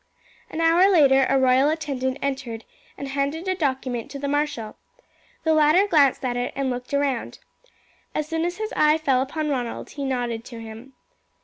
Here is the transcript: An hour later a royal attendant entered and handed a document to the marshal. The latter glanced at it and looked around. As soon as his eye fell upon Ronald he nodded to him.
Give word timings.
An 0.49 0.61
hour 0.61 0.89
later 0.89 1.27
a 1.29 1.37
royal 1.37 1.69
attendant 1.69 2.17
entered 2.23 2.65
and 2.97 3.09
handed 3.09 3.47
a 3.47 3.53
document 3.53 4.09
to 4.09 4.17
the 4.17 4.27
marshal. 4.27 4.75
The 5.43 5.53
latter 5.53 5.85
glanced 5.87 6.25
at 6.25 6.35
it 6.35 6.53
and 6.55 6.71
looked 6.71 6.91
around. 6.91 7.37
As 8.15 8.27
soon 8.27 8.43
as 8.43 8.57
his 8.57 8.73
eye 8.75 8.97
fell 8.97 9.21
upon 9.21 9.49
Ronald 9.49 9.91
he 9.91 10.03
nodded 10.03 10.43
to 10.45 10.59
him. 10.59 10.93